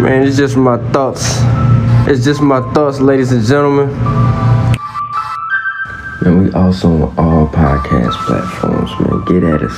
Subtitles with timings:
[0.00, 1.24] Man, it's just my thoughts.
[2.08, 3.88] It's just my thoughts, ladies and gentlemen.
[6.22, 9.24] Man, we also on all podcast platforms, man.
[9.24, 9.76] Get at us.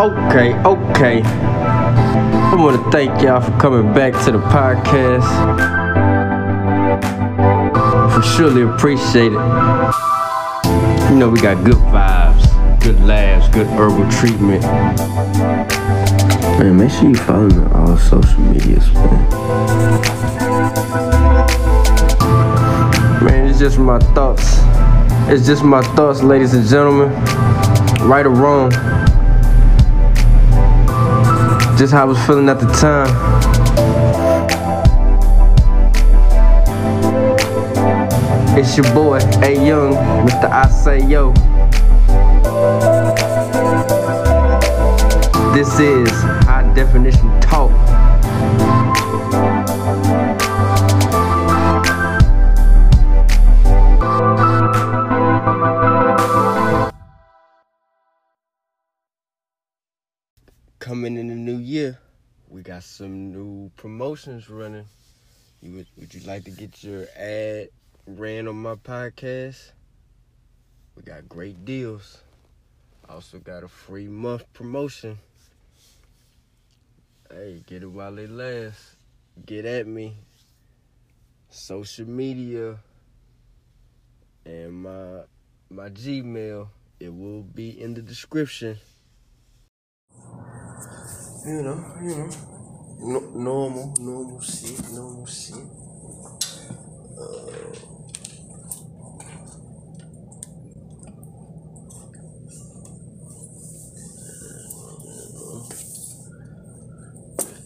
[0.00, 1.22] Okay, okay.
[1.22, 5.28] I want to thank y'all for coming back to the podcast.
[8.16, 10.00] We surely appreciate it.
[11.08, 14.64] You know, we got good vibes, good laughs, good herbal treatment.
[16.60, 19.30] Man, make sure you follow me on all social medias, man.
[23.24, 24.58] Man, it's just my thoughts.
[25.30, 27.08] It's just my thoughts, ladies and gentlemen.
[28.06, 28.70] Right or wrong.
[31.78, 33.08] Just how I was feeling at the time.
[38.58, 39.94] It's your boy, A Young,
[40.26, 40.50] Mr.
[40.50, 41.32] I Say Yo.
[45.54, 46.10] This is
[46.74, 47.70] Definition Talk.
[60.78, 61.98] Coming in the new year,
[62.48, 64.86] we got some new promotions running.
[65.62, 67.68] You would, would you like to get your ad
[68.06, 69.72] ran on my podcast?
[70.94, 72.22] We got great deals.
[73.08, 75.18] Also got a free month promotion.
[77.32, 78.96] Hey, get it while it lasts.
[79.46, 80.16] Get at me.
[81.48, 82.76] Social media
[84.44, 85.22] and my
[85.70, 86.68] my Gmail.
[86.98, 88.78] It will be in the description.
[91.46, 92.30] You know, you know,
[92.98, 95.54] no, normal, normal shit, normal shit.
[97.16, 97.99] Uh,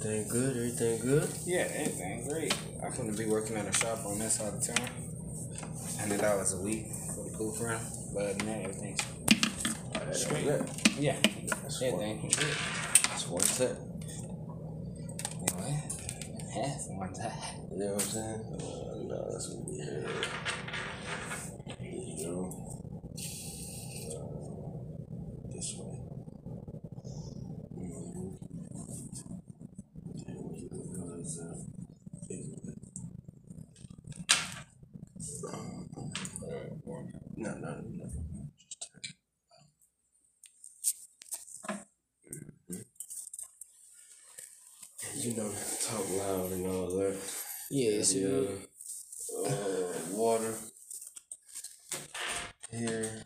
[0.04, 0.56] Everything good?
[0.56, 1.28] Everything good?
[1.46, 2.54] Yeah, everything great.
[2.84, 4.88] I'm gonna be working at a shop on this side of town.
[5.98, 7.80] Hundred dollars a week for the cool friend.
[8.12, 9.00] But other than that, everything's
[10.12, 10.44] straight.
[10.46, 11.16] That's Yeah,
[11.62, 12.54] That's everything good.
[13.08, 13.78] That's.
[15.40, 16.52] You know what?
[16.52, 17.32] Half one time.
[17.72, 18.42] You know what I'm saying?
[18.60, 19.78] Uh, no, that's what we
[21.90, 22.34] you go.
[24.12, 25.98] Uh, this way.
[27.78, 28.38] Mhm.
[30.26, 30.78] There we go.
[31.16, 31.58] How's that?
[37.36, 38.06] No, no, no.
[38.58, 39.00] Just turn
[42.70, 42.86] it.
[45.16, 45.50] You know,
[45.86, 47.16] talk loud and all that.
[47.70, 48.48] Yeah, Yeah.
[49.46, 50.54] Uh, water.
[52.70, 53.24] Here.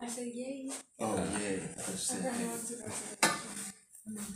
[0.00, 0.70] I said yay.
[1.00, 1.58] Oh yeah.
[1.76, 2.48] I said Okay, that.
[2.48, 4.26] one, two, three.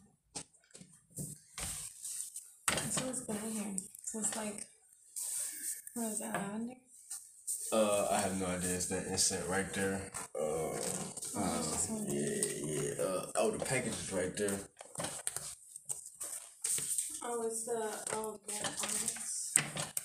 [2.91, 3.77] So what's going here?
[4.05, 4.67] So it's like,
[5.95, 6.75] what is that, lavender?
[7.73, 8.47] Uh, I have no
[9.31, 9.39] idea.
[9.39, 10.01] It's that insect right there.
[10.39, 13.05] Uh, um, yeah, yeah.
[13.05, 14.59] Uh, oh, the package is right there.
[17.25, 19.55] Oh, it's the, oh, yeah, onyx.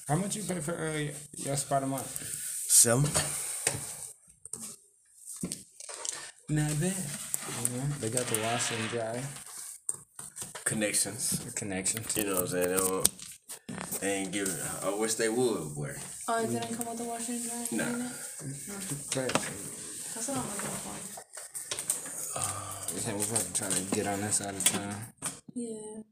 [0.07, 2.07] how much you pay for uh, your spot a month?
[2.67, 3.09] Seven.
[6.49, 6.93] Not bad.
[7.63, 9.21] You know, they got the wash and dry
[10.63, 11.51] Connections.
[11.55, 12.15] connections.
[12.15, 13.03] You know what I'm saying?
[13.99, 14.53] They, don't, they ain't giving.
[14.83, 15.91] I wish they would, boy.
[16.27, 17.67] Oh, it didn't come with the washer and dry?
[17.71, 17.85] Nah.
[17.85, 18.11] unit?
[20.13, 20.95] That's what I'm looking for.
[22.95, 24.95] yeah, we're about to try to get on this side of town.
[25.55, 26.03] Yeah.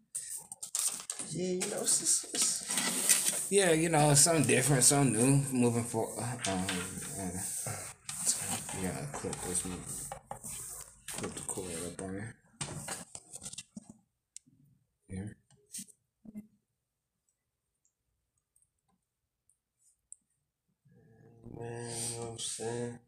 [1.31, 6.23] Yeah, you know, it's, it's, it's Yeah, you know, something different, something new, moving forward.
[6.47, 6.65] Um,
[7.27, 7.71] uh,
[8.81, 9.79] yeah, clip this one.
[11.11, 12.35] Clip the cord up on there.
[15.07, 15.35] Here.
[21.57, 22.99] Man, you know what I'm saying?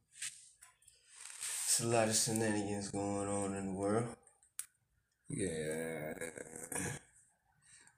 [1.65, 4.05] It's a lot of shenanigans going on in the world.
[5.29, 6.13] Yeah.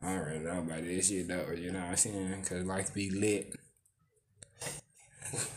[0.01, 2.45] I already know about this shit though, you know what I'm saying?
[2.47, 3.55] Cause life be lit.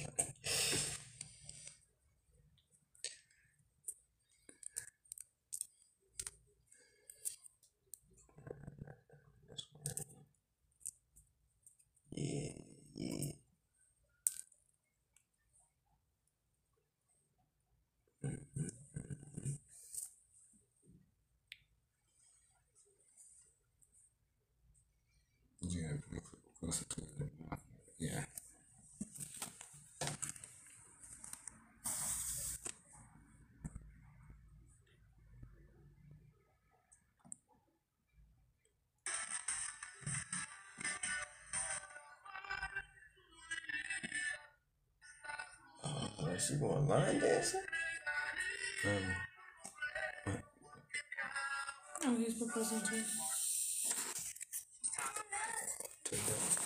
[46.51, 47.61] she going line dancing?
[48.87, 48.93] Um,
[52.03, 53.05] Oh, he's proposing to.
[56.05, 56.61] take that.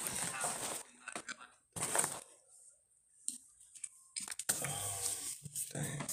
[5.73, 6.07] Dang.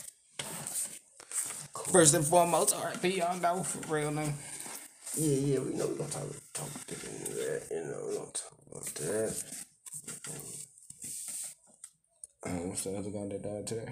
[1.92, 4.34] First and foremost, RP, y'all know for real now.
[5.18, 7.68] Yeah, yeah, we know we gonna talk talk different than that.
[7.72, 9.44] You know, we gonna talk about that.
[12.46, 13.92] Uh, what's the other guy that died today?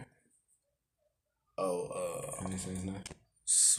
[1.58, 2.96] Oh, uh, Can you say his name?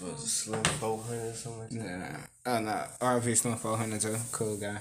[0.03, 2.29] was it Slim 400 or something like that?
[2.45, 4.77] Nah, oh no, RP Slim 400 too, cool guy.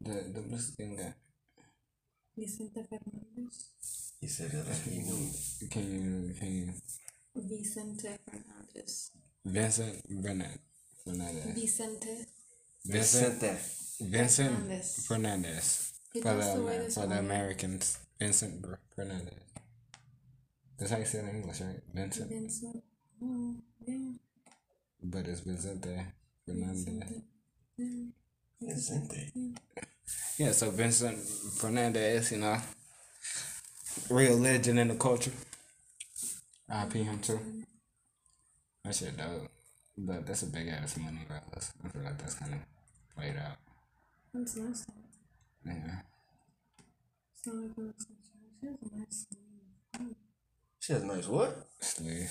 [0.00, 1.14] The the Mexican guy.
[2.36, 4.12] Vicente Fernandez.
[4.20, 5.30] He said that like he knew.
[5.70, 6.72] Can you can you
[7.36, 9.10] Vicente Fernandez.
[9.44, 10.58] Vincent Bernard
[11.04, 11.54] Fernandez.
[11.54, 12.26] Vicente.
[12.84, 13.40] Vincent.
[14.00, 15.06] Vincent Fernandez.
[15.06, 15.94] Fernandez.
[16.12, 17.18] For the for the morning.
[17.18, 19.34] Americans, Vincent Br- Fernandez.
[20.78, 21.80] That's how you say it in English, right?
[21.92, 22.82] Vincent, Vincent.
[23.22, 23.54] Oh,
[23.86, 24.12] yeah.
[25.02, 26.06] but it's Vincente
[26.44, 27.22] Fernandez.
[28.60, 29.32] Vicente.
[29.34, 29.58] Isn't?
[30.38, 32.58] Yeah, so Vincent Fernandez, you know,
[34.10, 35.32] real legend in the culture.
[36.68, 37.38] I IP him too.
[38.84, 39.50] That shit dope.
[39.96, 41.20] But that's a big ass money.
[41.30, 42.60] I feel like that's kind of
[43.16, 43.56] played out.
[44.32, 44.86] That's nice.
[45.64, 45.72] Yeah.
[45.72, 49.26] It's not like a She has a nice
[49.98, 50.16] name.
[50.80, 51.66] She has a nice what?
[51.78, 52.30] Sleeve.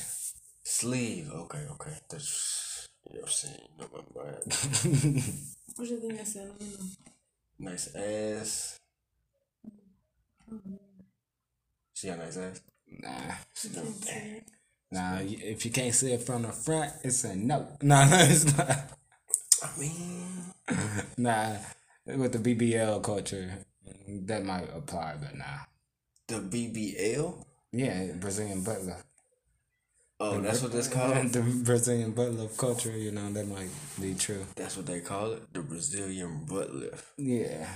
[0.64, 1.30] Sleeve.
[1.32, 1.92] Okay, okay.
[2.10, 3.58] That's, you know what I'm saying?
[3.78, 5.34] You know my mind.
[5.76, 6.44] What do you think I said?
[6.44, 6.86] I don't know.
[7.60, 8.80] nice ass.
[11.94, 12.62] She got nice ass.
[12.88, 13.10] Nah.
[13.56, 14.44] She got Can't say.
[14.92, 17.68] Nah, if you can't see it from the front, it's a no.
[17.82, 18.70] Nah, it's not.
[19.62, 20.44] I mean,
[21.18, 21.58] Nah,
[22.06, 23.66] with the BBL culture,
[24.08, 25.66] that might apply, but nah.
[26.28, 27.46] the BBL.
[27.72, 28.98] Yeah, Brazilian butler.
[30.20, 31.34] Oh, that's what that's called.
[31.34, 33.70] the Brazilian butler culture, you know, that might
[34.00, 34.46] be true.
[34.56, 35.52] That's what they call it.
[35.54, 37.06] The Brazilian butt lift.
[37.18, 37.68] Yeah.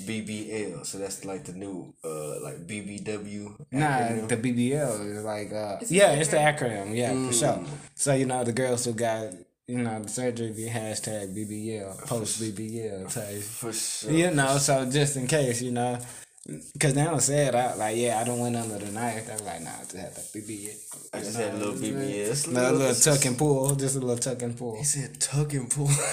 [0.00, 0.84] BBL.
[0.84, 3.66] So that's like the new, uh, like BBW.
[3.70, 4.28] Nah, acronym.
[4.28, 6.88] the BBL is like, uh, It's a yeah, it's the acronym.
[6.88, 7.64] acronym, yeah, for sure.
[7.94, 9.26] So, you know, the girls who got,
[9.72, 13.42] you know, the surgery be hashtag BBL, post BBL type.
[13.42, 14.10] for sure.
[14.12, 15.98] You know, so just in case, you know,
[16.74, 19.26] because they don't say it out like, yeah, I don't went under the knife.
[19.26, 20.76] They're like, nah, I just had that BBL.
[21.14, 22.02] I just had a little BBL.
[22.02, 24.76] It's A little, little tuck and pull, just a little tuck and pull.
[24.76, 25.86] He said tuck and pull.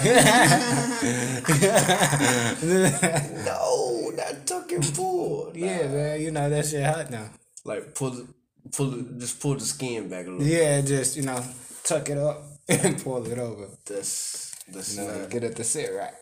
[3.44, 5.52] no, not tuck and pull.
[5.54, 7.28] Yeah, man, you know, that shit hot now.
[7.66, 8.26] Like pull,
[8.74, 10.46] pull, just pull the skin back a little.
[10.46, 11.44] Yeah, just, you know,
[11.84, 13.68] tuck it up and pull it over.
[13.86, 16.14] That's that's You know, not get it to sit right.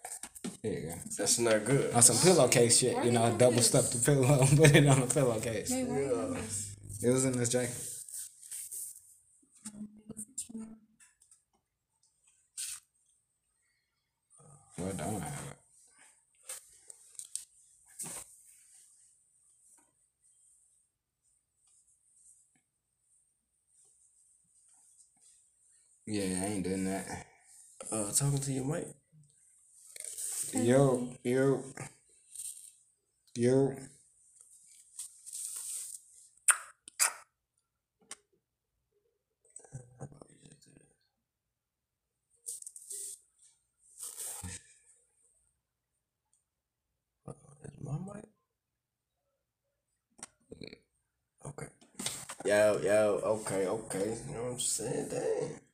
[0.62, 0.94] There you go.
[1.18, 1.92] that's not good.
[1.94, 5.70] On some pillowcase shit, you know, double stuff the pillow, put it on a pillowcase.
[5.70, 6.76] Hey, where are this?
[7.02, 7.76] It was in this jacket.
[14.78, 15.24] Well done.
[26.10, 27.26] Yeah, I ain't doing that.
[27.92, 28.86] Uh, talking to your mic.
[30.54, 31.62] Yo, yo,
[33.36, 33.74] yo.
[47.64, 48.24] Is my mic?
[51.44, 51.66] Okay.
[52.46, 54.16] Yo, yo, okay, okay.
[54.26, 55.08] You know what I'm saying?
[55.10, 55.67] Dang.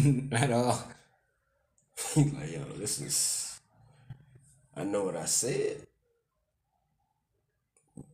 [0.32, 0.82] At all.
[2.14, 3.60] He like, yo, this is.
[4.76, 5.86] I know what I said,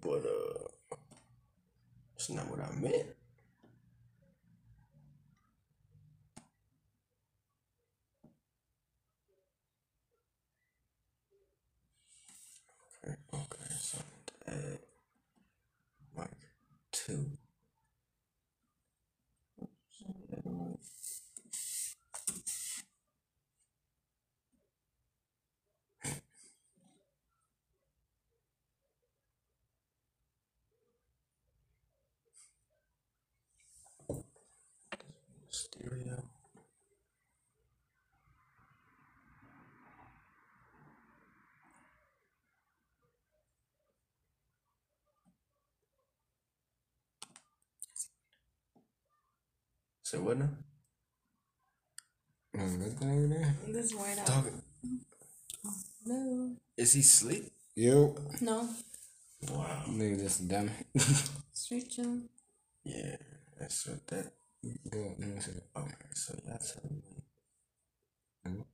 [0.00, 0.96] but uh,
[2.16, 3.06] it's not what I meant.
[35.56, 36.22] Stereo.
[50.02, 50.50] So what now?
[52.52, 53.54] There's nothing over there.
[53.66, 54.26] This is white out.
[54.26, 54.62] Talking.
[56.04, 56.56] No.
[56.76, 57.50] Is he asleep?
[57.74, 58.18] Yep.
[58.40, 58.68] No.
[59.50, 59.82] Wow.
[59.88, 60.70] Nigga, that's dumb.
[61.52, 62.28] Straight chilling.
[62.84, 63.16] Yeah,
[63.58, 64.32] that's what that.
[64.62, 65.52] Me see.
[65.76, 67.02] Okay, so tell me.
[68.46, 68.64] Mm.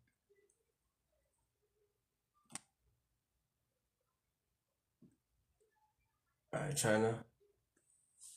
[6.54, 7.14] All right, China.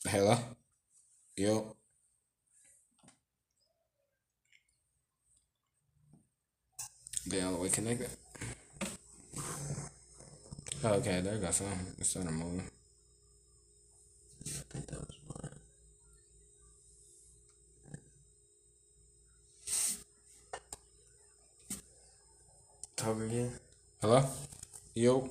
[0.06, 0.36] Hello?
[1.36, 1.76] Yo.
[7.26, 8.10] They all the way connected?
[10.84, 11.66] Okay, there got some.
[11.98, 12.70] It's on the moving.
[14.46, 15.15] I think that was
[22.98, 23.52] again.
[24.00, 24.24] Hello?
[24.94, 25.28] Yo.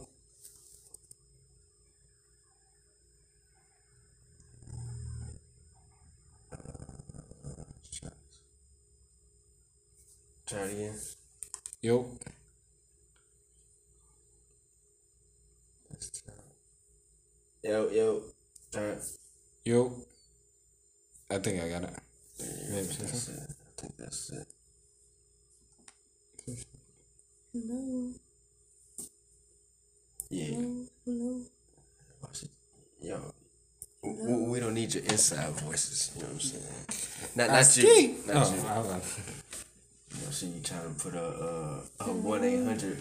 [10.47, 10.95] Try it again.
[11.81, 12.05] Yo.
[17.63, 18.21] Yo, yo.
[18.71, 19.03] Try it.
[19.65, 19.91] Yo.
[21.31, 21.99] I think I got it.
[22.69, 23.49] Maybe that's it.
[23.49, 24.54] I think that's it.
[27.55, 28.11] Hello.
[30.29, 30.45] Yeah.
[30.57, 30.85] Hello.
[31.05, 31.41] Hello.
[32.21, 32.49] Watch it.
[33.01, 33.17] Yo.
[34.03, 36.11] We, we don't need your inside voices.
[36.15, 37.31] You know what I'm saying?
[37.37, 38.15] Not, not you.
[38.27, 38.67] Not Oh, you.
[38.67, 39.19] I was
[40.11, 41.27] You know, see you trying to put a
[42.01, 42.99] a one eight hundred.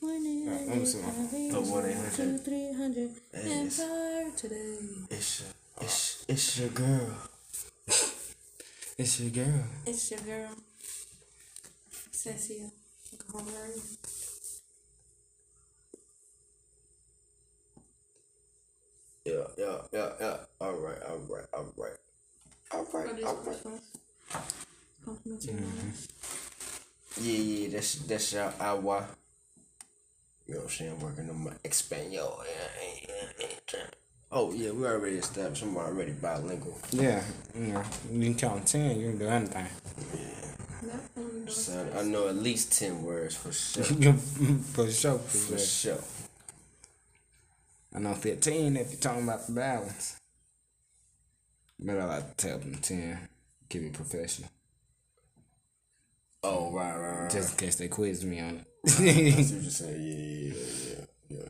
[0.00, 2.44] One eight let me see my- A one eight hundred.
[2.44, 3.10] three hundred.
[3.32, 4.76] Hey, it's, Empire today.
[5.08, 5.50] it's your
[5.86, 7.10] it's it's your girl.
[8.98, 9.64] It's your girl.
[9.86, 10.50] It's your girl.
[12.10, 12.70] Cecilia.
[13.32, 13.44] How?
[19.24, 20.36] Yeah, yeah, yeah, yeah.
[20.60, 21.96] All right, all right, all right,
[22.72, 23.24] all right, all right.
[23.24, 23.46] all the right.
[23.46, 23.82] response?
[25.04, 25.64] Compliment your mom.
[25.64, 27.24] Mm-hmm.
[27.26, 29.06] Yeah, yeah, that's that's your agua.
[30.46, 31.00] You know what I'm saying?
[31.00, 32.10] Working on my Espanol.
[32.12, 33.84] Yeah, I ain't, I ain't trying.
[34.32, 35.62] Oh yeah, we already established.
[35.62, 36.78] I'm already bilingual.
[36.92, 37.22] Yeah,
[37.54, 39.66] you know, you can count 10, you can do anything.
[39.66, 40.49] That
[41.14, 41.56] one does.
[41.66, 43.84] So I know at least ten words for sure.
[44.74, 45.96] for sure, For for sure.
[45.96, 46.04] sure.
[47.94, 50.16] I know 15 if you're talking about the balance.
[51.78, 53.18] But I like to tell them 10.
[53.68, 54.48] Keep it professional.
[56.42, 57.30] Oh right, right, right.
[57.30, 59.34] Just in case they quiz me on I see it.
[59.36, 60.02] what you're saying.
[60.02, 61.48] Yeah, yeah, yeah, yeah,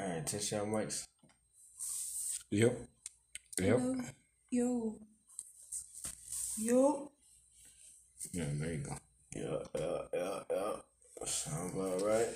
[0.00, 1.06] All right, test your mics.
[2.50, 2.78] yep.
[3.60, 3.78] Yep.
[3.78, 3.96] Hello.
[4.50, 4.94] Yo.
[6.56, 7.12] Yo.
[8.32, 8.96] Yeah, there you go.
[9.34, 11.24] Yeah, yeah, yeah, yeah.
[11.26, 12.28] Sound about right.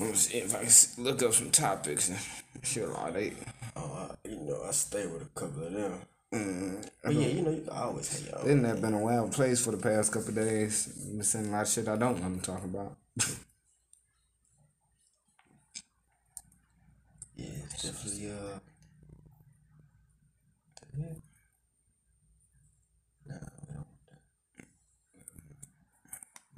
[0.00, 2.18] Let me see if I can look up some topics and
[2.62, 3.32] shit like that.
[3.76, 5.92] Oh, I, you know, I stay with a couple of them.
[6.34, 8.46] Mm, But yeah, you know, you can always have your own.
[8.46, 10.86] Isn't that been a wild place for the past couple days?
[10.86, 12.96] Been saying a lot of shit I don't want to talk about.
[17.86, 18.58] Yeah, it's definitely uh.
[20.98, 21.06] Yeah.
[23.28, 24.22] Nah, we don't want that.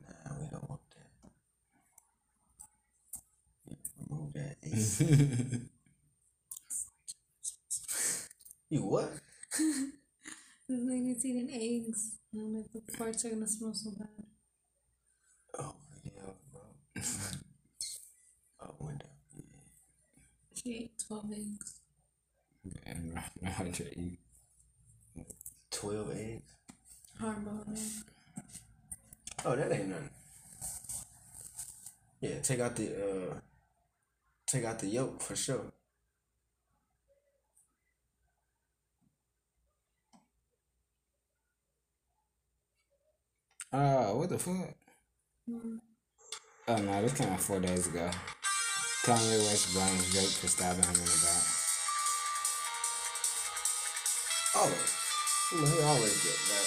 [0.06, 1.30] Nah, we don't want that.
[3.66, 3.76] Yeah,
[4.08, 4.56] remove that.
[4.62, 5.04] AC.
[8.70, 9.10] you what?
[10.68, 12.18] This nigga's eating eggs.
[12.32, 14.08] And like the farts are gonna smell so bad.
[15.58, 16.62] Oh yeah, bro.
[18.60, 19.06] oh, window.
[19.34, 19.42] Yeah.
[20.54, 21.80] She ate 12 eggs.
[22.86, 24.18] And to eat.
[25.70, 26.54] Twelve eggs.
[27.20, 27.78] Hard-boiled egg.
[29.44, 30.10] Oh, that ain't nothing.
[32.20, 33.34] Yeah, take out the uh,
[34.46, 35.72] take out the yolk for sure.
[43.72, 44.74] Oh, what the fuck?
[45.48, 45.78] Mm.
[46.68, 48.10] Oh no, this came out four days ago.
[49.08, 51.44] Kanye West blames Drake for stabbing him in the back.
[54.54, 54.68] Oh,
[55.50, 56.66] you know he always get that.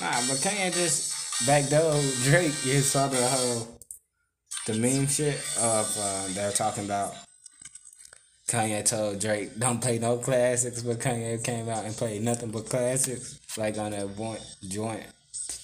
[0.00, 2.64] Nah, but Kanye just backdoored Drake.
[2.64, 3.68] You saw the whole
[4.66, 7.14] the meme shit of uh, they're talking about
[8.48, 12.68] Kanye told Drake don't play no classics, but Kanye came out and played nothing but
[12.68, 15.04] classics, like on that joint joint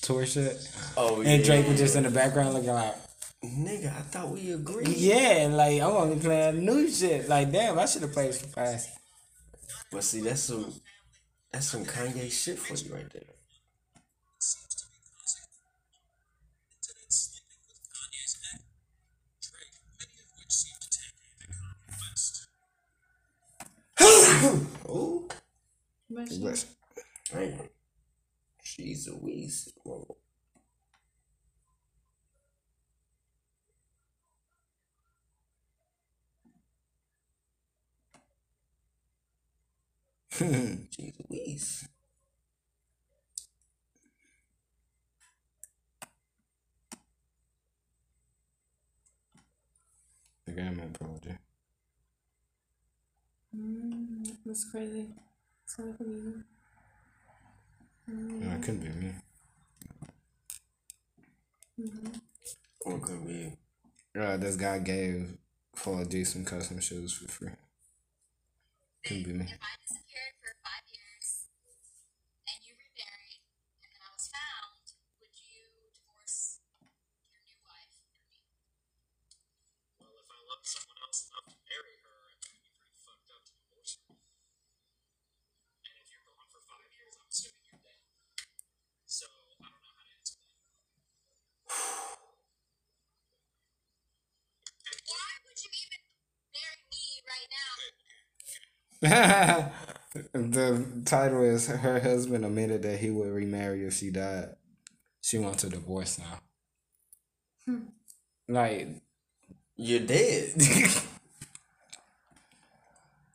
[0.03, 0.57] tour shit.
[0.97, 1.31] Oh yeah.
[1.31, 2.95] And Drake was just in the background looking like,
[3.45, 4.89] Nigga, I thought we agreed.
[4.89, 7.29] yeah, like I'm only playing new shit.
[7.29, 8.91] Like, damn, I should have played some fast.
[9.91, 10.73] But see, that's some
[11.51, 13.23] that's some Kanye shit for you right there.
[24.89, 25.29] Ooh,
[26.09, 26.67] But she- But
[27.35, 27.69] man.
[28.63, 30.19] She's a weasel.
[40.41, 40.77] Whoa.
[40.91, 41.89] She's a weasel.
[50.47, 51.37] the game apology.
[53.57, 55.07] Mm, that's crazy.
[55.67, 56.45] So it could be you.
[58.09, 59.13] No, it couldn't be me.
[62.83, 63.53] What could be?
[64.19, 65.37] Uh, this guy gave
[65.77, 67.51] Paul D some custom shoes for free.
[69.05, 69.45] Couldn't be me.
[69.47, 71.47] If I disappeared for five years
[72.51, 73.41] and you remarried
[73.81, 74.85] and then I was found,
[75.23, 76.61] would you divorce
[77.33, 78.45] your new wife for me?
[80.03, 83.31] Well, if I loved someone else enough to marry her, it would be pretty fucked
[83.33, 84.21] up to divorce her.
[84.21, 88.05] And if you're gone for five years, I'm assuming you're dead.
[89.09, 90.61] So I don't know how to answer that.
[95.09, 96.03] Why would you even
[96.53, 97.73] marry me right now?
[99.01, 104.51] The title is her husband admitted that he would remarry if she died.
[105.23, 106.41] She wants a divorce now.
[108.49, 108.89] Like,
[109.77, 110.55] You're dead.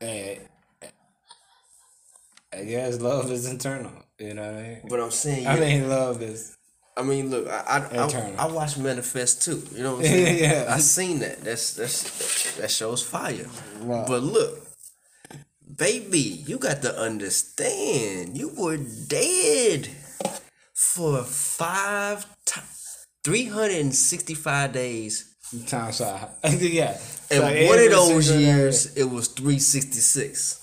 [0.01, 0.35] eh,
[2.53, 3.91] I guess love is internal.
[4.19, 4.81] You know what I mean?
[4.89, 6.57] but I'm saying, I mean, love is.
[6.97, 7.97] I mean, look, I I.
[7.97, 9.61] I, I watched Manifest too.
[9.73, 10.39] You know what I'm saying?
[10.39, 10.65] Yeah.
[10.69, 11.41] I seen that.
[11.43, 13.47] That's that's that shows fire.
[13.81, 14.05] Wow.
[14.07, 14.64] But look,
[15.77, 18.37] baby, you got to understand.
[18.37, 19.87] You were dead
[20.73, 22.61] for five ti
[23.23, 25.35] three hundred and sixty five days,
[25.67, 26.31] Time shot.
[26.43, 26.91] yeah.
[26.91, 30.61] and So one of those single day- years it was three sixty six.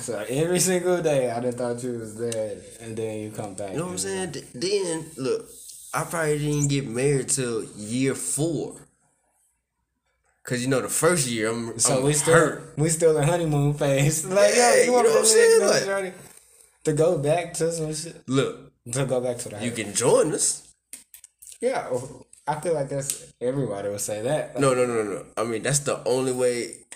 [0.00, 3.72] So every single day, I done thought you was dead, and then you come back.
[3.72, 4.32] You know what I'm saying?
[4.32, 5.48] Th- Then look,
[5.92, 8.76] I probably didn't get married till year four.
[10.48, 12.72] Cause you know the first year I'm, So I'm we still hurt.
[12.80, 14.24] we still in honeymoon phase.
[14.38, 15.68] Like Yeah, yo, you you want know what I'm to saying?
[15.68, 16.12] Like- journey
[16.84, 18.16] to go back to some shit.
[18.26, 20.64] Look, To go back to the you can join us.
[21.60, 21.88] yeah.
[21.92, 24.58] Oh, I feel like that's everybody would say that.
[24.58, 25.26] No, no, no, no.
[25.36, 26.86] I mean that's the only way.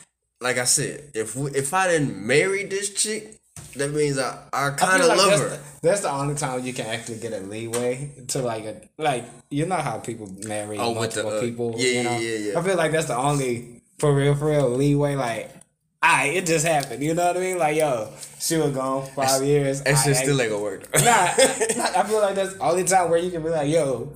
[0.40, 3.38] Like I said, if we, if I didn't marry this chick,
[3.76, 5.48] that means I I kind of like love that's her.
[5.48, 9.24] The, that's the only time you can actually get a leeway to like a like
[9.50, 11.74] you know how people marry Oh, with the, multiple uh, people.
[11.76, 12.18] yeah, you know?
[12.18, 12.58] yeah, yeah.
[12.58, 15.14] I feel like that's the only for real, for real leeway.
[15.16, 15.50] Like,
[16.02, 17.02] I it just happened.
[17.02, 17.58] You know what I mean?
[17.58, 18.10] Like, yo,
[18.40, 19.82] she was gone five years.
[19.82, 20.88] That shit aight, still ain't gonna work.
[20.94, 24.12] Nah, I feel like that's the only time where you can be like, yo,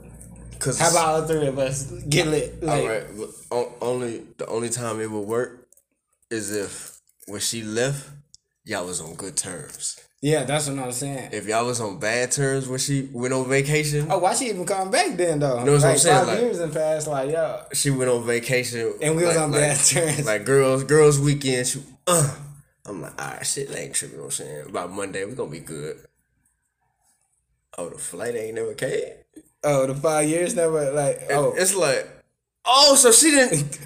[0.58, 2.62] Cause how about all three of us get lit?
[2.62, 5.68] Like, all right, only the only time it would work
[6.30, 8.08] is if when she left,
[8.66, 9.98] y'all was on good terms.
[10.22, 11.28] Yeah, that's what I'm saying.
[11.32, 14.64] If y'all was on bad terms when she went on vacation, Oh, why she even
[14.66, 15.60] come back then though?
[15.60, 16.18] You know what I'm like saying?
[16.18, 19.44] five Like- years and past, like yo, she went on vacation and we was like-
[19.44, 20.26] on like- bad terms.
[20.26, 21.66] Like girls, girls weekend.
[21.68, 22.34] She, uh,
[22.86, 24.16] I'm like, all right, shit, ain't tripping.
[24.16, 24.66] You know what I'm saying?
[24.68, 25.98] About Monday, we gonna be good.
[27.78, 29.12] Oh, the flight ain't never came.
[29.64, 32.08] oh, the five years never like oh it's like,
[32.64, 33.78] oh, so she didn't.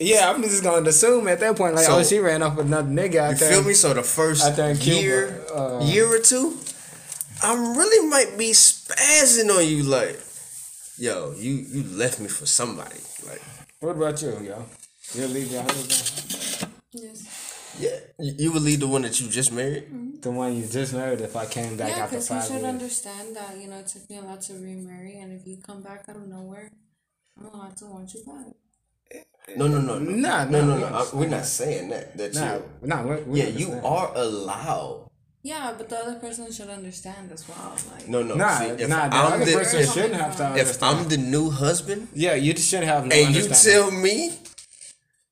[0.00, 0.30] yeah.
[0.30, 2.88] I'm just gonna assume at that point like So- oh she ran off with another
[2.88, 3.52] nigga out You there.
[3.52, 3.74] feel me?
[3.74, 6.58] So the first Out Cuba, year, uh, year or two,
[7.42, 9.82] I really might be spazzing on you.
[9.84, 10.18] Like,
[10.98, 13.00] yo, you you left me for somebody.
[13.26, 13.42] Like,
[13.80, 14.66] What about you, yo?
[15.14, 16.70] You leave your husband?
[16.92, 17.18] Yes.
[17.78, 19.84] yeah, you, you would leave the one that you just married.
[20.22, 21.20] The one you just married.
[21.20, 22.64] If I came back Yeah, after because you five should years.
[22.74, 25.82] understand that, you know, it took me a lot to remarry, and if you come
[25.82, 26.70] back out of nowhere,
[27.38, 28.52] I'm allowed to want you back.
[29.56, 30.96] No, no, no, no, Nah, no, no, nah, no.
[30.96, 32.16] Uh, we're not saying that.
[32.16, 33.02] That Nah, you, nah.
[33.02, 35.08] We, we yeah, you are allowed.
[35.42, 37.74] Yeah, but the other person should understand as well.
[37.94, 38.34] Like, No, no.
[38.34, 39.08] Nah, see, if nah.
[39.08, 40.98] The I'm other the, person if, shouldn't have to if understand.
[40.98, 44.32] I'm the new husband yeah, you shouldn't have no and you tell me,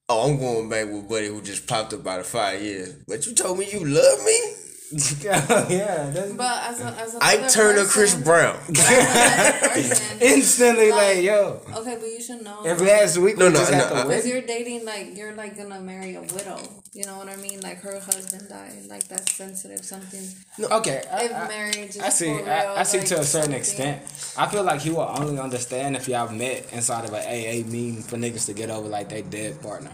[0.08, 3.26] oh, I'm going back with buddy who just popped up out of five years, but
[3.26, 4.54] you told me you love me.
[5.22, 8.56] yeah, that's But as a as a Ike Turner, Chris Brown.
[8.56, 11.60] person, instantly like, Like- yo.
[11.76, 12.64] okay, but you should know.
[12.64, 14.84] If last week No, we no, just no, had I- the uh, Because you're dating
[14.86, 16.58] like you're like gonna marry a widow.
[16.94, 17.60] You know what I mean?
[17.60, 18.86] Like her husband died.
[18.88, 19.84] Like that's sensitive.
[19.84, 20.24] Something.
[20.58, 22.32] Okay, I, If I- marriage is I see.
[22.32, 24.02] real, I, I see like, to a certain something- extent.
[24.38, 28.02] I feel like he will only understand if y'all met inside of an AA meeting
[28.02, 29.90] for niggas to get over like they dead partner.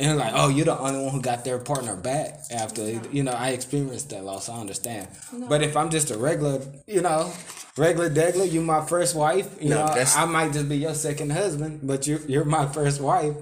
[0.00, 2.82] And like, oh, you're the only one who got their partner back after
[3.12, 4.48] you know I experienced that loss.
[4.48, 5.08] I understand.
[5.48, 7.30] But if I'm just a regular, you know,
[7.76, 9.48] regular degler, you my first wife.
[9.60, 12.66] You No, know, that's- I might just be your second husband, but you you're my
[12.66, 13.34] first wife.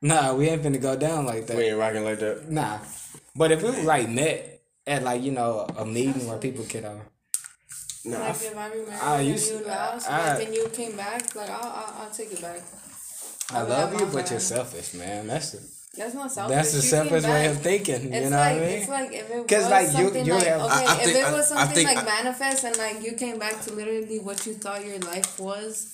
[0.00, 1.56] Nah, we ain't finna go down like that.
[1.56, 2.48] We ain't rocking like that.
[2.48, 2.78] Nah,
[3.34, 6.94] but if we like met at like you know a meeting where people could uh,
[8.04, 10.34] Nah, I Like f- if I remarried Ah, you and you lost, ah.
[10.38, 12.60] like, and you came back, like I'll I'll, I'll take it back.
[13.50, 15.26] I would love you, my but you're selfish, man.
[15.26, 16.54] That's the That's not selfish.
[16.56, 17.50] that's the You came selfish way back.
[17.56, 17.94] of thinking.
[18.12, 18.78] It's You know like what I mean?
[18.78, 20.94] it's like if it 'Cause, was like, you- something you like have- okay, I- I
[20.94, 23.38] if think- it I- was I something think like I- manifest and like you came
[23.38, 25.86] back to literally what you thought your life was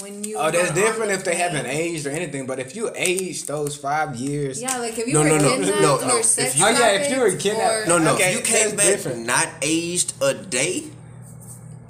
[0.00, 0.38] when you.
[0.38, 2.46] oh, that's were on different the if they haven't aged or anything.
[2.46, 5.50] But if you aged those five years, Yeah, like if you No, were no, no,
[5.50, 6.14] kidnapped no, no.
[6.16, 8.14] or If sex you- Oh, yeah, if you were kidnapped- or- no, no.
[8.14, 9.26] Okay, if you came back different.
[9.26, 10.84] not aged a day,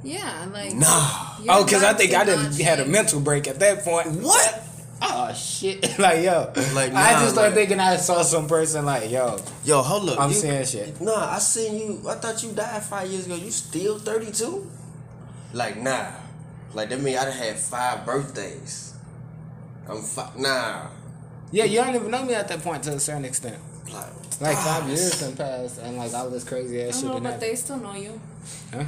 [0.03, 1.37] Yeah, like nah.
[1.45, 4.09] your oh, because I think I did not had a mental break at that point.
[4.13, 4.60] What?
[5.03, 5.99] Oh shit!
[5.99, 9.39] like yo, Like, I just started like- thinking I saw some person like yo.
[9.65, 10.21] Yo, hold up.
[10.21, 11.01] I'm you, saying shit.
[11.01, 12.09] Nah, I seen you.
[12.09, 13.35] I thought you died five years ago.
[13.37, 14.71] You still 32?
[15.55, 16.11] Like, nah.
[16.75, 18.95] Like, that mean I done had five birthdays.
[19.89, 20.87] I'm fi- Nah.
[21.51, 23.57] Yeah, you don't even know me at that point to a certain extent.
[23.93, 24.07] Like,
[24.41, 27.15] Like ah, five years have passed, and like all this crazy ass I shit know,
[27.21, 27.41] but happen.
[27.41, 28.21] they still know you.
[28.73, 28.85] Huh?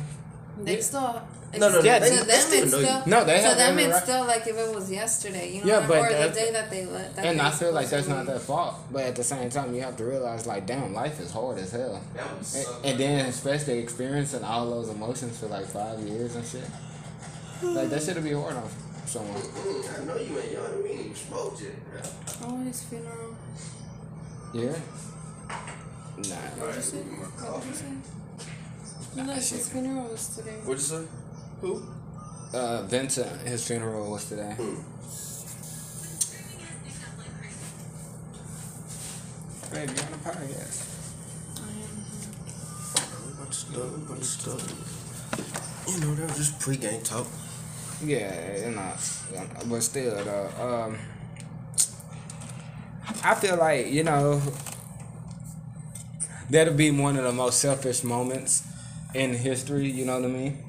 [0.58, 1.22] They still.
[1.54, 2.84] No, no, no, Yeah, to they- them they still it's know you.
[2.86, 5.60] still No, they to have them it's right- still like if it was yesterday, you
[5.60, 7.14] know, Yeah, but or the day that they let.
[7.14, 8.76] That And they I feel like that's not their fault.
[8.90, 11.72] But at the same time, you have to realize, like, damn, life is hard as
[11.72, 12.00] hell.
[12.14, 12.80] That would And, suck.
[12.84, 16.64] and then, especially experiencing all those emotions for like five years and shit.
[17.62, 18.68] Like, that should be hard on
[19.06, 19.36] someone.
[19.36, 20.82] I know you ain't young.
[20.82, 22.08] We ain't smoked yet.
[22.44, 23.34] Oh, his funeral.
[24.54, 24.72] Yeah?
[26.16, 26.72] Nah.
[29.14, 30.56] No, Nah, his funeral was today.
[30.64, 31.04] What'd you say?
[31.60, 31.82] Who?
[32.54, 34.54] Uh, Vincent, his funeral was today.
[34.56, 34.76] Who?
[39.70, 40.88] Baby, you're on a podcast.
[42.96, 45.88] A bunch of stuff, a bunch stuff.
[45.88, 47.26] You know, that was just pregame talk.
[48.04, 48.92] Yeah, you know,
[49.66, 50.50] but still, though,
[50.88, 50.98] um,
[53.24, 54.42] I feel like you know
[56.50, 58.62] that'll be one of the most selfish moments
[59.14, 59.90] in history.
[59.90, 60.64] You know what I mean?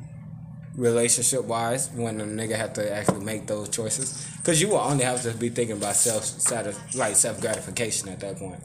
[0.75, 5.03] Relationship wise, when a nigga have to actually make those choices, because you will only
[5.03, 8.62] have to be thinking about self satis- like self gratification at that point.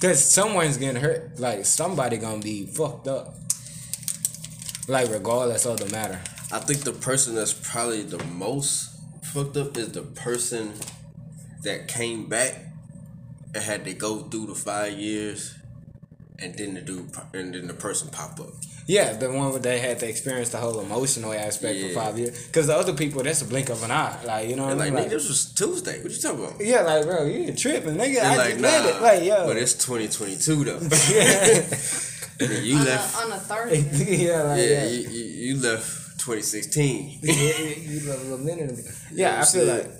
[0.00, 3.34] Cause someone's getting hurt, like somebody gonna be fucked up.
[4.88, 6.20] Like regardless of the matter.
[6.50, 10.72] I think the person that's probably the most fucked up is the person
[11.62, 12.64] that came back
[13.54, 15.54] and had to go through the five years,
[16.42, 18.48] and then the dude and then the person pop up.
[18.86, 22.46] Yeah, the one where they had to experience the whole emotional aspect for five years.
[22.46, 24.18] Because the other people, that's a blink of an eye.
[24.24, 25.02] Like, you know what And I like, mean?
[25.02, 26.02] nigga, Like, this was Tuesday.
[26.02, 26.60] What you talking about?
[26.60, 28.18] yeah, like, bro, you tripping, nigga.
[28.18, 29.02] And I like, just did it.
[29.02, 29.46] Like, yo.
[29.46, 30.80] but it's 2022 though.
[32.40, 33.14] And you on left.
[33.14, 34.16] a on a Thursday.
[34.26, 34.84] yeah, like, yeah, yeah.
[34.86, 35.24] You, you,
[35.54, 37.18] you left 2016.
[37.22, 37.34] yeah,
[37.90, 38.88] you love a little minute ago.
[39.12, 39.90] Yeah, I feel I'm like.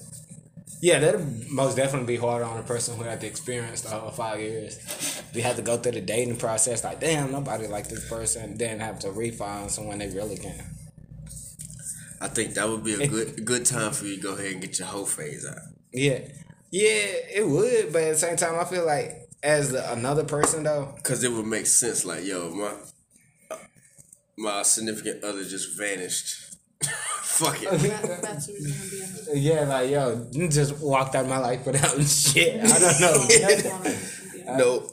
[0.82, 4.10] Yeah, that'd most definitely be harder on a person who had to experience the whole
[4.10, 5.22] five years.
[5.32, 8.80] They had to go through the dating process, like, damn, nobody like this person, then
[8.80, 10.64] have to re-find someone they really can.
[12.20, 14.60] I think that would be a good good time for you to go ahead and
[14.60, 15.56] get your whole phase out.
[15.92, 16.20] Yeah,
[16.70, 20.64] yeah, it would, but at the same time, I feel like as the, another person
[20.64, 22.04] though, Cause it would make sense.
[22.04, 22.72] Like, yo, my
[24.36, 26.49] my significant other just vanished.
[27.40, 27.70] Fuck it.
[27.70, 29.40] That, that's who's gonna be.
[29.40, 32.60] yeah, like yo, just walked out of my life without shit.
[32.62, 33.94] I don't know.
[34.50, 34.90] No,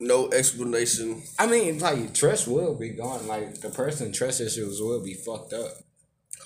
[0.00, 1.22] no explanation.
[1.38, 3.26] I mean, like trust will be gone.
[3.26, 5.72] Like the person trust issues will be fucked up.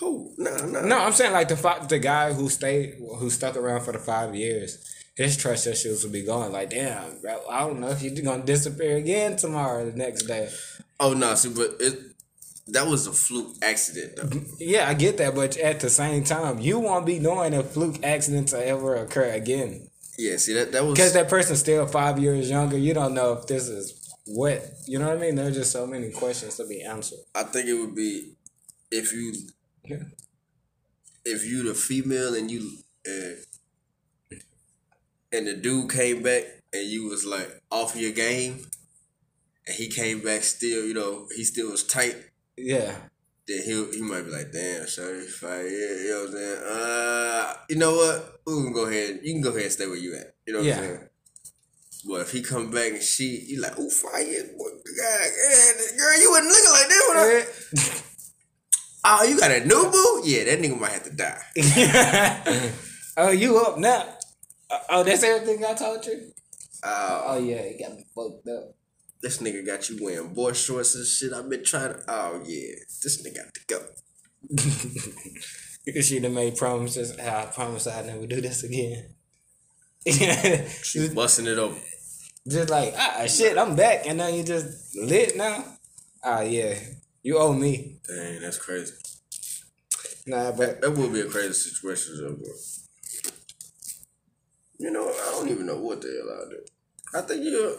[0.01, 0.33] Who?
[0.39, 0.81] Nah, nah.
[0.81, 3.99] No, I'm saying like the fi- the guy who stayed who stuck around for the
[4.01, 4.79] five years,
[5.17, 6.51] his trust issues will be gone.
[6.51, 10.23] Like damn, bro, I don't know if you're gonna disappear again tomorrow or the next
[10.25, 10.51] day.
[10.99, 12.08] Oh no, see, but it
[12.69, 14.41] that was a fluke accident though.
[14.59, 18.05] Yeah, I get that, but at the same time, you won't be knowing if fluke
[18.05, 19.89] accidents will ever occur again.
[20.19, 23.33] Yeah, see that that was Because that person's still five years younger, you don't know
[23.35, 23.95] if this is
[24.27, 25.37] what you know what I mean.
[25.37, 27.21] There's just so many questions to be answered.
[27.35, 28.35] I think it would be
[28.91, 29.33] if you
[29.85, 30.03] Yeah.
[31.25, 32.69] if you the female and you
[33.07, 34.37] uh,
[35.33, 38.67] and the dude came back and you was like off your game
[39.67, 42.17] and he came back still, you know, he still was tight.
[42.59, 42.95] Yeah.
[43.47, 46.63] Then he he might be like, damn, sorry, fire, yeah, you know what I'm saying?
[46.69, 48.41] Uh, you know what?
[48.47, 49.21] We can go ahead.
[49.23, 50.35] You can go ahead and stay where you at.
[50.47, 50.77] You know what Yeah.
[50.77, 51.09] I'm saying?
[52.07, 54.23] Well, if he come back and she, you like, oh, fire,
[54.57, 58.03] boy, God, God, girl, you wasn't looking like that when I.
[59.05, 60.23] Oh, you got a new boo?
[60.25, 61.41] Yeah, that nigga might have to die.
[63.17, 64.05] oh, you up now?
[64.71, 66.33] Uh, Oh, that's everything I told you.
[66.83, 68.75] Uh, Oh yeah, it got me fucked up.
[69.23, 71.33] This nigga got you wearing boy shorts and shit.
[71.33, 72.03] I've been trying to.
[72.09, 73.81] Oh yeah, this nigga got to go.
[75.85, 77.19] Because she done made promises.
[77.19, 79.15] I promise I'd never do this again.
[80.83, 81.81] She busting it open.
[82.47, 85.65] just like ah shit, I'm back, and now you just lit now.
[86.25, 86.75] Ah yeah,
[87.23, 88.01] you owe me.
[88.07, 88.93] Dang, that's crazy.
[90.27, 92.53] Nah, but That would be a crazy situation, though, bro.
[94.79, 96.61] You know, I don't even know what the hell I'll do.
[97.15, 97.77] I think you.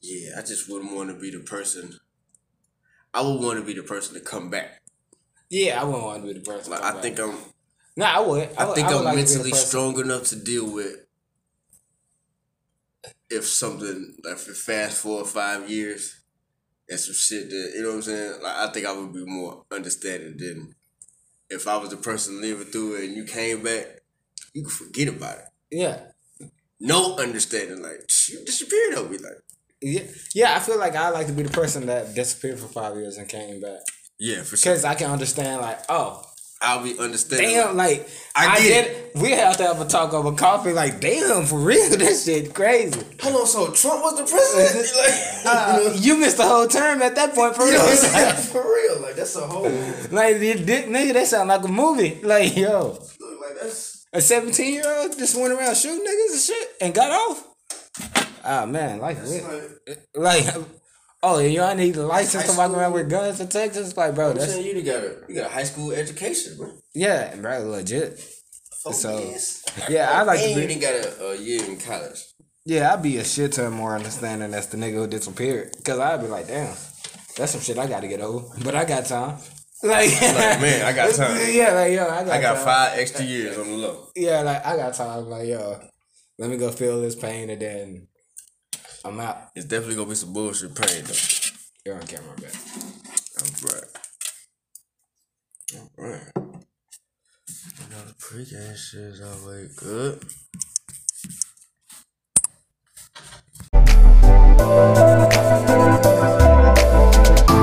[0.00, 1.98] Yeah, I just wouldn't want to be the person.
[3.14, 4.80] I would want to be the person to come back.
[5.50, 6.70] yeah, I wouldn't want to be the person.
[6.72, 7.02] Like I back.
[7.02, 7.34] think I'm.
[7.96, 8.48] Nah, I would.
[8.56, 10.96] I, would- think would I'm like to be the mentally strong enough to deal with
[13.30, 16.20] if something like for fast four or five years
[16.88, 18.32] and some shit that you know what I'm saying.
[18.42, 20.74] Like I think I would be more understanding than
[21.50, 23.86] if I was the person living through it and you came back.
[24.54, 25.44] You can forget about it.
[25.70, 26.00] Yeah,
[26.80, 29.42] No understanding, like you disappeared over me, like
[29.80, 30.02] yeah,
[30.34, 30.54] yeah.
[30.56, 33.28] I feel like I like to be the person that disappeared for five years and
[33.28, 33.80] came back
[34.18, 34.72] yeah, for sure.
[34.72, 35.60] because I can understand.
[35.62, 36.24] Like, oh,
[36.60, 37.50] I'll be understanding.
[37.50, 38.46] damn, like I
[39.14, 39.20] I.
[39.20, 40.72] We have to have a talk over coffee.
[40.72, 43.00] Like, damn, for real, this shit crazy.
[43.22, 44.86] Hold on, so Trump was the president?
[44.96, 47.78] like, Uh, you missed the whole term at that point, for you real.
[47.78, 48.52] know what I'm saying?
[48.52, 49.62] For real, like that's a whole.
[50.10, 52.18] like, this, nigga, that sound like a movie.
[52.24, 54.06] Like, yo, Look, like that's.
[54.12, 57.44] a seventeen year old just went around shooting niggas and shit and got off.
[58.44, 59.78] Ah man, like, that's weird.
[60.14, 60.64] like like,
[61.22, 63.96] oh, you all need a license to walk around with guns in Texas?
[63.96, 66.72] Like, bro, I'm that's saying you got a you got a high school education, bro.
[66.94, 68.18] yeah, bro, legit.
[68.82, 69.64] Four So, years.
[69.88, 70.74] Yeah, I like and to you be.
[70.74, 72.24] didn't got a, a year in college.
[72.64, 75.72] Yeah, I'd be a shit ton more understanding as the nigga who disappeared.
[75.84, 76.76] Cause I'd be like, damn,
[77.36, 78.46] that's some shit I gotta get over.
[78.64, 79.38] But I got time.
[79.80, 81.36] Like, Like, man, I got time.
[81.52, 82.64] Yeah, like yo, I got I got time.
[82.64, 84.08] five extra years on the low.
[84.16, 85.26] Yeah, like I got time.
[85.28, 85.80] Like yo,
[86.36, 88.08] let me go feel this pain and then
[89.08, 89.48] I'm out.
[89.56, 91.14] It's definitely gonna be some bullshit pain though.
[91.86, 92.52] You're on camera, back.
[93.64, 93.84] Alright.
[95.98, 96.32] Alright.
[96.36, 100.22] You know the pregame shit is always good.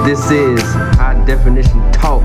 [0.07, 0.63] This is
[0.97, 2.23] High Definition Talk